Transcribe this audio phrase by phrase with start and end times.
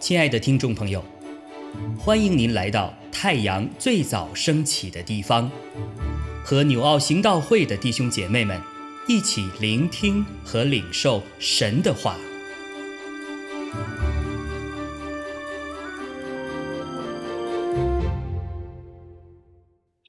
[0.00, 1.04] 亲爱的听众朋友，
[1.96, 5.48] 欢迎您来到太阳最早升起的地方，
[6.44, 8.60] 和纽奥行道会的弟兄姐妹们
[9.06, 12.16] 一起聆听和领受神的话。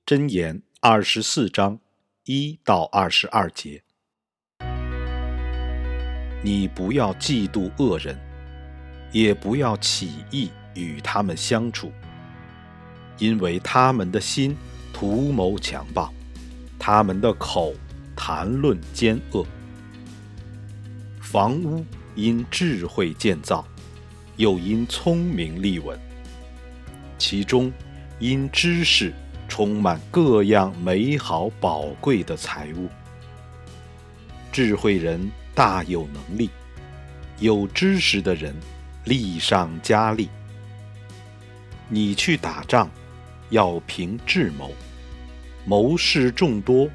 [0.08, 1.80] 箴言二十四章
[2.26, 3.84] 一到二十二节：
[6.42, 8.18] 你不要嫉妒恶人，
[9.12, 11.92] 也不要起意与他们相处，
[13.18, 14.56] 因为他们的心
[14.92, 16.12] 图谋强暴，
[16.80, 17.74] 他们的口
[18.16, 19.46] 谈论奸恶。
[21.20, 21.86] 房屋
[22.16, 23.66] 因智慧建造，
[24.38, 25.98] 又因聪明立稳，
[27.18, 27.72] 其中
[28.20, 29.14] 因知识。
[29.48, 32.88] 充满各样美好宝贵的财物，
[34.50, 36.50] 智慧人大有能力，
[37.40, 38.56] 有知识的人
[39.06, 40.30] 力上加力。
[41.90, 42.90] 你去打仗，
[43.50, 44.72] 要凭智谋，
[45.66, 46.90] 谋士众多，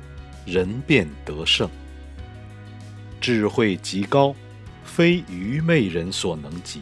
[0.47, 1.69] 人便得胜。
[3.21, 4.35] 智慧极高，
[4.85, 6.81] 非愚昧人所能及，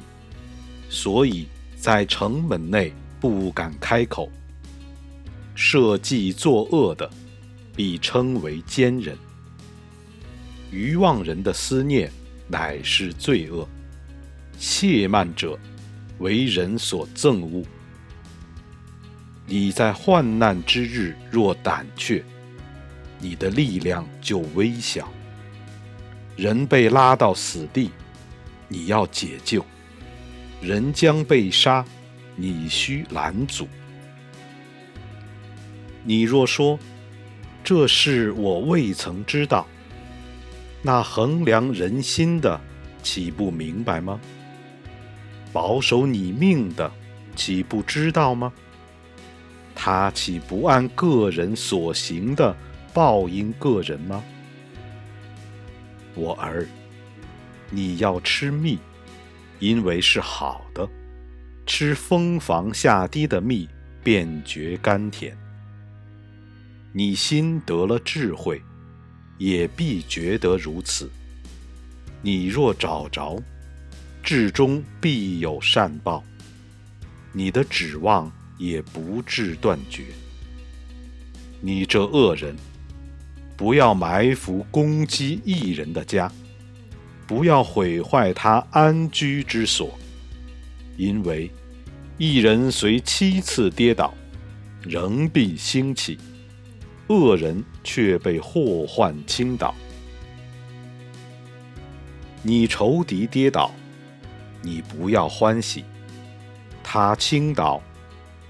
[0.89, 4.31] 所以在城门内不敢开口。
[5.57, 7.11] 设计作恶的，
[7.75, 9.17] 必称为奸人；
[10.75, 12.11] 愚妄人的思念，
[12.49, 13.69] 乃是罪恶。
[14.59, 15.57] 亵慢者，
[16.19, 17.65] 为人所憎恶。
[19.47, 22.25] 你在患难之日若胆怯，
[23.21, 25.09] 你的力量就微小。
[26.37, 27.93] 人被拉到死地，
[28.67, 29.63] 你要解救；
[30.61, 31.85] 人将被杀，
[32.35, 33.69] 你需拦阻。
[36.03, 36.77] 你若说
[37.63, 39.69] 这事我未曾知道，
[40.87, 42.61] 那衡量人心的
[43.03, 44.21] 岂不明白吗？
[45.51, 46.93] 保守你命的
[47.35, 48.53] 岂不知道吗？
[49.75, 52.55] 他岂不按个人所行的
[52.93, 54.23] 报应个人吗？
[56.15, 56.69] 我儿，
[57.71, 58.79] 你要吃蜜，
[59.61, 60.87] 因为是好的；
[61.65, 63.67] 吃蜂房下滴的蜜，
[64.03, 65.35] 便觉甘甜。
[66.93, 68.63] 你心得了智慧，
[69.45, 71.11] 也必觉得如此。
[72.23, 73.39] 你若找着，
[74.23, 76.25] 至终必有善报。
[77.31, 80.05] 你的指望也不致断绝。
[81.61, 82.57] 你这恶人，
[83.55, 86.33] 不要埋伏攻击一人的家，
[87.27, 89.99] 不要毁坏他安居之所，
[90.97, 91.51] 因为
[92.17, 94.15] 一人虽七次跌倒，
[94.83, 96.19] 仍必兴起。
[97.09, 99.75] 恶人却被祸患倾倒，
[102.43, 103.71] 你仇敌跌倒，
[104.63, 105.85] 你不要欢喜；
[106.83, 107.81] 他倾倒，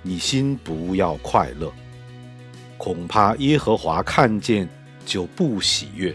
[0.01, 1.71] 你心不要快乐。
[2.79, 4.69] 恐怕耶和华看见
[5.05, 6.15] 就不喜悦，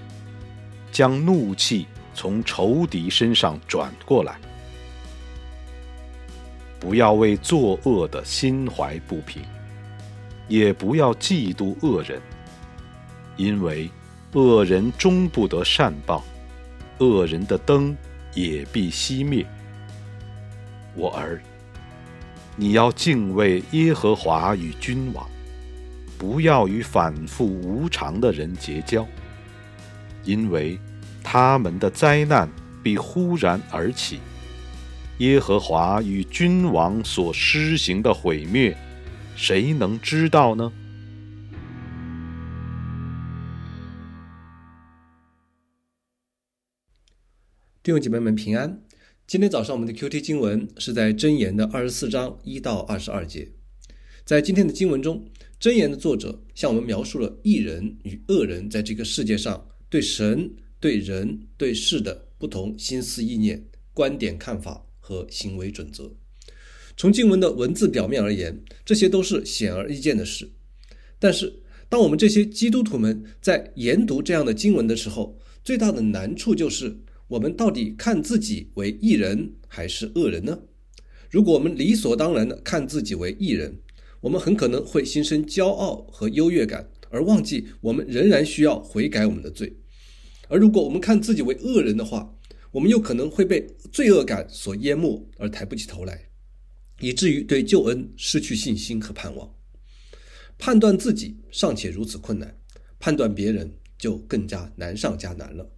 [0.91, 4.39] 将怒气从仇敌身上转过来。
[6.79, 9.43] 不要为作恶的心怀不平。
[10.47, 12.19] 也不要嫉妒恶人，
[13.39, 13.89] 因为
[14.33, 16.21] 恶人终不得善报，
[16.97, 17.95] 恶人的灯
[18.33, 19.45] 也必熄灭。
[20.93, 21.41] 我儿，
[22.57, 25.25] 你要敬畏耶和华与君王，
[26.17, 29.07] 不要与反复无常的人结交，
[30.25, 30.77] 因为
[31.23, 32.49] 他们的灾难
[32.83, 34.19] 必忽然而起。
[35.19, 38.75] 耶和华与君王所施行的毁灭。
[39.37, 40.69] 谁能知道呢？
[47.81, 48.83] 弟兄姐妹们平安。
[49.25, 53.53] 今天早上我们的 Q T 经文是在箴言的二十四章一到二十二节。
[54.25, 55.25] 在今天的经文中，
[55.61, 63.63] 箴言的作者向我们描述了异人与恶人在这个世界上对神、对人、对事的不同心思意念、
[63.93, 66.11] 观点看法和行为准则。
[66.97, 70.49] 从经文的文字表面而言，这些都是显而易见的事。
[71.17, 76.97] 但是，当我们这些基督徒们在研读这样的经文的时候，最大的难处就是：
[77.29, 80.63] 我们到底看自己为义人还是恶人呢？
[81.29, 83.79] 如果我们理所当然的看自己为义人，
[84.19, 89.77] 我们很可能会心生骄傲和优越感，而忘记我们仍然需要悔改我们的罪。
[90.47, 92.35] 而如果我们看自己为恶人的话，
[92.71, 96.29] 我们又可能会被罪恶感所淹没，而抬不起头来。
[96.99, 99.55] 以至于对救恩失去信心和盼望，
[100.57, 102.57] 判断自己尚且如此困难，
[102.99, 105.71] 判断别人就更加难上加难了。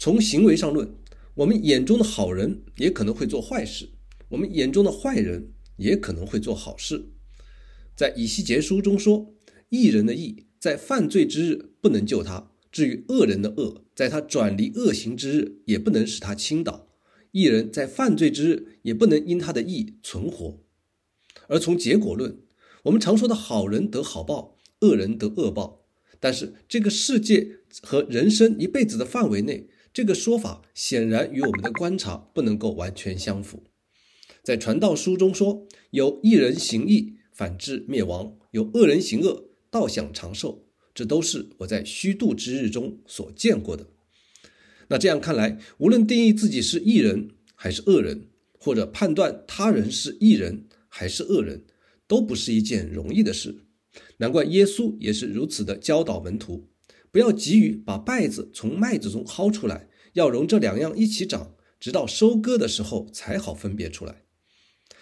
[0.00, 0.94] 从行为上论，
[1.34, 3.90] 我们眼中的好人也可能会做坏事，
[4.30, 7.10] 我们眼中的坏人也可能会做好事。
[7.94, 9.34] 在以西结书中说
[9.68, 16.88] ：“义人的义，在犯罪之日不能救他；至于恶人的恶，在他转离恶行之日，也不能使他倾倒。
[17.32, 20.62] 义人在犯罪之日，也不能因他的义存活。”
[21.48, 22.38] 而从结果论，
[22.84, 25.84] 我们常说的好人得好报，恶人得恶报。
[26.18, 33.64] 但是这个世界和人生一辈子的范围内，这个说法显然与我们的观察不能够完全相符。
[34.42, 43.86] 在传道书中说：“有一人行义，反致灭亡；有恶人行恶，倒享长寿。”这都是我在虚度之日中所见过的。
[44.88, 48.28] 那这样看来，无论定义自己是义人还是恶人，
[48.58, 51.64] 或者判断他人是义人还是恶人，
[52.08, 53.54] 都不是一件容易的事。
[54.18, 56.68] 难怪耶稣也是如此的教导门徒：
[57.12, 64.22] 不要急于把稗子从麦子中薅出来，要容这两样一起长，直到收割的时候才好分别出来。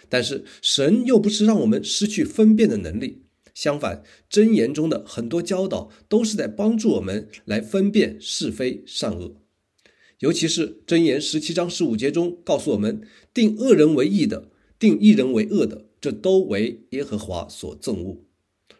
[0.07, 3.23] 但是神又不是让我们失去分辨的能力，
[3.53, 9.35] 相反，箴言中的很多教导都是在帮助我们来分辨是非善恶。
[10.19, 13.01] 尤其是箴言十七章十五节中告诉我们：
[13.33, 18.23] 定恶人为义的，定义人为恶的，这都为耶和华所憎恶。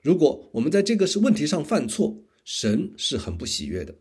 [0.02, 3.94] 如果我们在这个是问题上犯错，神是很不喜悦的。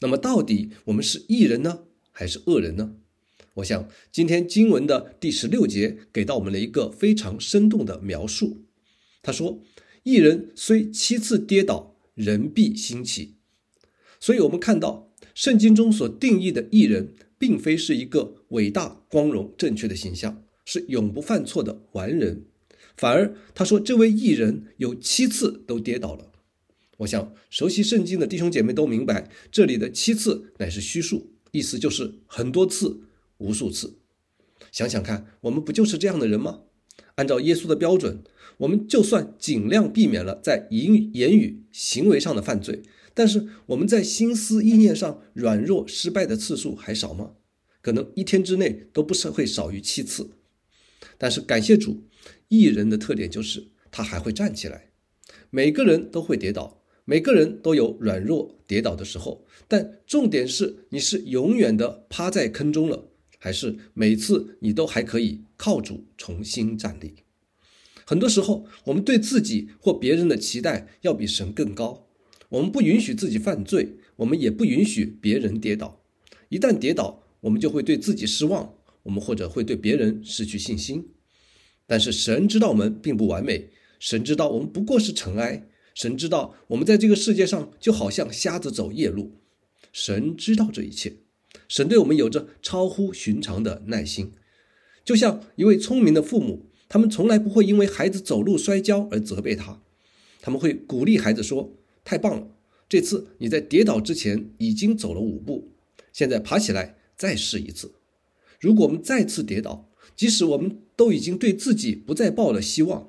[0.00, 1.80] 那么，到底我们是义人呢，
[2.10, 2.94] 还是恶人呢？
[3.56, 8.64] 我想，今天经文的第十六节给到我们了一个非常生动的描述。
[9.20, 9.60] 他说
[10.04, 13.34] ：“一人虽七次跌倒，人必兴起。”
[14.18, 22.46] 所以，我们看到圣经中所定义的艺人，并非是一个伟大、光荣、正确的形象，是永不犯错的完人。
[22.96, 26.32] 反而，他说这位艺人有七次都跌倒了。
[26.98, 33.00] 我想，熟悉圣经的弟兄姐妹都明白，这里的七次乃是虚数，意思就是很多次。
[33.38, 33.98] 无数次，
[34.72, 36.62] 想想看，我们不就是这样的人吗？
[37.14, 38.24] 按照耶稣的标准，
[38.56, 42.82] 我们就算尽量避免了在言言语、行为上的犯罪，
[43.14, 47.34] 但是我们在心思意念上软弱、失败的次数还少吗？
[47.80, 50.30] 可能一天之内都不是会少于七次。
[51.16, 52.02] 但是感谢主，
[52.48, 54.90] 艺人的特点就是他还会站起来。
[55.50, 56.77] 每个人都会跌倒，
[57.10, 63.08] 每个人都有软弱跌倒的时候，但重点是你是永远的趴在坑中了。
[63.38, 67.14] 还是每次你都还可以靠主重新站立。
[68.04, 72.10] 很多时候，我们对自己或别人的期待要比神更高。
[72.50, 76.02] 我们不允许自己犯罪，我们也不允许别人跌倒。
[76.50, 78.74] 一旦跌倒，我们就会对自己失望，
[79.04, 81.08] 我们或者会对别人失去信心。
[81.86, 85.66] 但是神知道我们并不完美，神知道我们不过是尘埃，
[85.98, 89.32] 神知道我们在这个世界上就好像瞎子走夜路。
[89.92, 91.16] 神知道这一切。
[91.66, 94.32] 神对我们有着超乎寻常的耐心，
[95.04, 99.82] 就像一位聪明的父母，他们从来不会因为孩子走路摔跤而责备他，
[100.40, 101.72] 他们会鼓励孩子说
[102.04, 102.46] ：“太棒了，
[102.88, 105.72] 这次你在跌倒之前已经走了五步，
[106.12, 107.90] 现在爬起来再试一次。
[108.60, 113.07] 如果我们再次跌倒，即使我们都已经对自己不再抱了希望，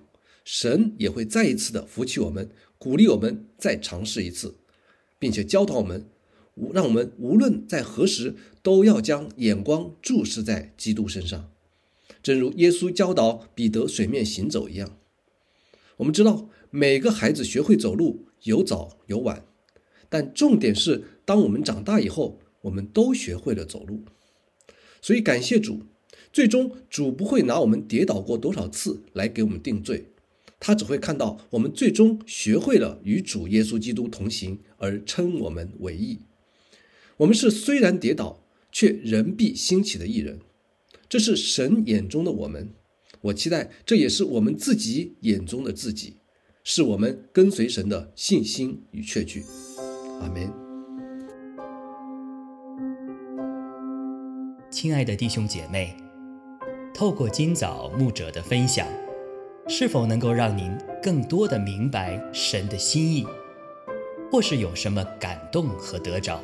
[0.52, 2.50] 神也会再一次的扶起我们，
[2.80, 4.56] 鼓励我们再尝试一次，
[5.20, 6.10] 并且教导我们。”
[6.74, 11.52] 让我们无论在何时都要将眼光注视在基督身上，
[12.24, 14.98] 正如耶稣教导彼得水面行走一样。
[15.98, 19.46] 我们知道每个孩子学会走路有早有晚，
[20.10, 24.04] 但重点是当我们长大以后，我们都学会了走路。
[25.00, 25.84] 所以感谢主，
[26.34, 30.08] 最终主不会拿我们跌倒过多少次来给我们定罪。
[30.60, 36.20] 他只会看到我们最终学会了与主耶稣基督同行，而称我们为义。
[37.18, 40.40] 我们是虽然跌倒，却仍必兴起的艺人，
[41.08, 42.74] 这是神眼中的我们。
[43.22, 46.18] 我期待这也是我们自己眼中的自己，
[46.64, 49.44] 是我们跟随神的信心与确据。
[50.22, 50.50] 阿门。
[54.72, 55.96] 亲爱的弟兄姐妹，
[56.94, 58.88] 透过今早牧者的分享，
[59.72, 63.24] 是否能够让您更多的明白神的心意，
[64.32, 66.42] 或是有什么感动和得着？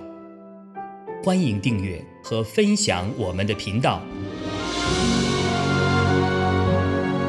[1.23, 3.99] 欢迎订阅和分享我们的频道，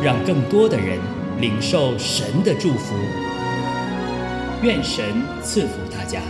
[0.05, 0.99] 让更多的人
[1.41, 2.95] 领受神的祝福。
[4.63, 5.03] 愿神
[5.43, 6.21] 赐福大家。